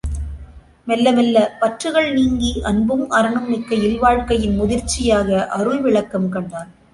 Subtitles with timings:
[0.87, 6.71] மெல்ல மெல்லப்பற்றுகள் நீங்கி அன்பும் அறனும் மிக்க இல்வாழ்க்கையின் முதிர்ச்சியாக அருள்விளக்கம் கண்டான்.